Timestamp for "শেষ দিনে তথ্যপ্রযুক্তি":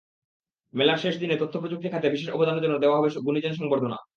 0.97-1.87